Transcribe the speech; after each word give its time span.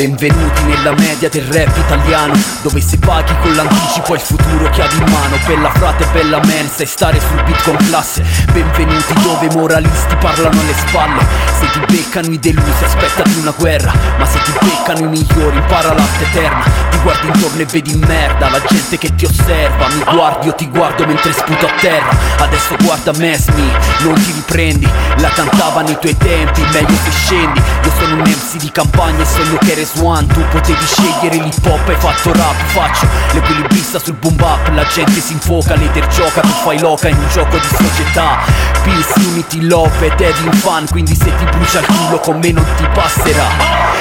Benvenuti 0.00 0.62
nella 0.62 0.92
media 0.92 1.28
del 1.28 1.44
rap 1.52 1.76
italiano 1.76 2.32
Dove 2.62 2.80
se 2.80 2.96
paghi 2.96 3.34
con 3.42 3.54
l'anticipo 3.54 4.12
hai 4.12 4.18
il 4.18 4.24
futuro 4.24 4.70
chiavi 4.70 4.96
in 4.96 5.10
mano. 5.10 5.36
Bella 5.46 5.70
frate, 5.72 6.06
bella 6.12 6.38
man, 6.38 6.68
sai 6.74 6.86
stare 6.86 7.18
sul 7.20 7.42
beat 7.44 7.62
con 7.62 7.76
classe. 7.76 8.22
Benvenuti 8.52 9.14
dove 9.22 9.48
moralisti 9.54 10.14
parlano 10.16 10.60
alle 10.60 10.74
spalle. 10.74 11.24
Se 11.58 11.70
ti 11.70 11.80
beccano 11.92 12.32
i 12.32 12.38
delusi 12.38 12.84
aspettati 12.84 13.38
una 13.38 13.54
guerra. 13.56 13.92
Ma 14.18 14.26
se 14.26 14.38
ti 14.42 14.52
beccano 14.60 15.06
i 15.06 15.08
migliori 15.08 15.56
impara 15.56 15.94
l'arte 15.94 16.24
eterna. 16.24 16.64
Ti 16.90 16.98
guardi 17.02 17.26
intorno 17.28 17.60
e 17.60 17.64
vedi 17.64 17.94
merda. 17.96 18.50
La 18.50 18.62
gente 18.66 18.98
che 18.98 19.14
ti 19.14 19.24
osserva 19.24 19.88
Mi 19.88 20.04
guardi 20.04 20.46
io 20.46 20.54
ti 20.54 20.68
guardo 20.68 21.06
mentre 21.06 21.32
sputo 21.32 21.66
a 21.66 21.72
terra. 21.80 22.10
Adesso 22.38 22.76
guarda 22.82 23.12
me, 23.16 23.38
Smi, 23.38 23.70
non 24.00 24.14
ti 24.14 24.32
riprendi. 24.32 24.88
La 25.16 25.28
cantava 25.28 25.80
nei 25.80 25.98
tuoi 25.98 26.16
tempi, 26.16 26.60
meglio 26.72 26.96
se 27.04 27.10
scendi. 27.10 27.60
Io 27.84 27.92
sono 27.98 28.14
un 28.14 28.20
MC 28.20 28.56
di 28.56 28.70
campagna 28.70 29.22
e 29.22 29.26
sogno 29.26 29.56
che 29.58 29.74
eres 29.90 30.02
one 30.02 30.26
Tu 30.26 30.40
potevi 30.50 30.84
scegliere 30.86 31.36
l'hip 31.36 31.66
hop 31.66 31.88
e 31.88 31.94
fatto 31.94 32.32
rap 32.32 32.54
Faccio 32.66 33.06
l'equilibrista 33.32 33.98
sul 33.98 34.14
boom 34.14 34.36
bap 34.36 34.68
La 34.74 34.84
gente 34.84 35.20
si 35.20 35.32
infoca, 35.32 35.74
l'ether 35.74 36.06
gioca, 36.08 36.40
tu 36.40 36.48
fai 36.48 36.78
loca 36.78 37.08
in 37.08 37.16
un 37.16 37.28
gioco 37.28 37.56
di 37.56 37.66
società 37.66 38.38
Peace, 38.82 39.12
unity, 39.28 39.66
love 39.66 39.92
ed 40.00 40.18
having 40.20 40.54
fun 40.54 40.86
Quindi 40.90 41.14
se 41.14 41.34
ti 41.36 41.44
brucia 41.44 41.80
il 41.80 41.86
culo 41.86 42.18
con 42.20 42.38
me 42.38 42.50
non 42.50 42.64
ti 42.76 42.86
passerà. 42.94 43.46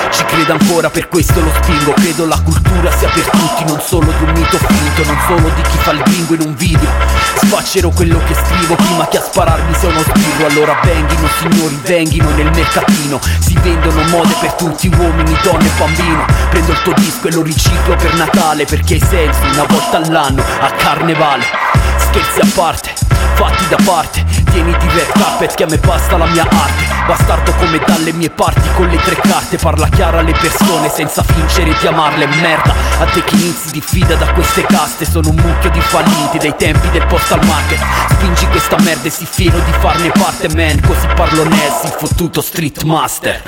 Ci 0.10 0.24
credo 0.26 0.54
ancora, 0.54 0.90
per 0.90 1.08
questo 1.08 1.40
lo 1.42 1.52
spingo 1.62 1.94
Credo 1.94 2.26
la 2.26 2.40
cultura 2.42 2.90
sia 2.92 3.10
per 3.10 3.30
tutti, 3.30 3.66
non 3.66 3.80
solo 3.82 4.12
di 4.18 4.24
un 4.24 4.32
mito 4.32 4.58
finto 4.58 5.04
Non 5.06 5.18
solo 5.28 5.50
di 5.54 5.62
chi 5.62 5.78
fa 5.78 5.92
il 5.92 6.02
bingo 6.04 6.34
in 6.34 6.42
un 6.42 6.56
video. 6.56 6.90
Sfaccerò 7.36 7.90
quello 7.90 8.20
che 8.26 8.34
scrivo 8.34 8.76
prima 8.76 9.08
che 9.08 9.18
a 9.18 9.22
spararmi 9.22 9.74
sia 9.76 9.90
uno 9.90 10.02
sbirro 10.02 10.46
Allora 10.48 10.80
venghino 10.84 11.28
signori, 11.40 11.80
venghino 11.84 12.30
nel 12.32 12.52
mercatino. 12.52 13.20
Si 13.40 13.58
vendono 13.62 14.02
mode 14.10 14.36
per 14.40 14.54
tutti, 14.54 14.88
uomini, 14.88 15.38
donne 15.44 15.66
e 15.66 15.72
bambino 15.78 16.26
Prendo 16.50 16.72
il 16.72 16.82
tuo 16.84 16.94
disco 16.94 17.28
e 17.28 17.32
lo 17.34 17.42
riciclo 17.42 17.96
per 17.96 18.14
Natale 18.16 18.66
Perché 18.66 18.94
hai 18.96 19.04
senso 19.08 19.42
una 19.54 19.66
volta 19.68 19.98
all'anno 19.98 20.42
a 20.62 20.72
carnevale. 20.72 21.44
Scherzi 21.98 22.40
a 22.40 22.48
parte, 22.56 22.94
fatti 23.36 23.68
da 23.68 23.78
parte 23.84 24.39
Tieniti 24.52 24.88
red 24.88 25.12
carpet 25.14 25.54
che 25.54 25.64
a 25.64 25.68
me 25.68 25.78
basta 25.78 26.18
la 26.18 26.26
mia 26.26 26.44
arte. 26.44 26.98
Bastardo 27.06 27.54
come 27.54 27.80
dalle 27.86 28.14
mie 28.14 28.30
parti 28.30 28.70
con 28.76 28.88
le 28.88 28.98
tre 28.98 29.16
carte 29.16 29.58
Parla 29.58 29.88
chiara 29.88 30.20
alle 30.20 30.34
persone 30.34 30.90
senza 30.90 31.24
fingere 31.24 31.76
di 31.80 31.88
amarle 31.88 32.28
Merda, 32.28 32.72
a 33.00 33.06
te 33.06 33.24
che 33.24 33.34
inizi 33.34 33.72
diffida 33.72 34.14
da 34.14 34.32
queste 34.34 34.64
caste 34.64 35.06
Sono 35.06 35.30
un 35.30 35.36
mucchio 35.36 35.72
di 35.72 35.82
falliti 35.82 36.38
dai 36.38 36.56
tempi 36.56 36.88
del 36.92 37.06
postal 37.08 37.44
market. 37.46 37.80
Spingi 38.12 38.46
questa 38.48 38.78
merda 38.82 39.08
e 39.08 39.10
si 39.10 39.26
fiero 39.26 39.58
di 39.58 39.72
farne 39.80 40.12
parte 40.12 40.50
man 40.50 40.80
Così 40.82 41.08
parlo 41.16 41.46
Ness, 41.46 41.86
il 41.86 41.96
fottuto 41.98 42.42
street 42.42 42.84
master 42.84 43.42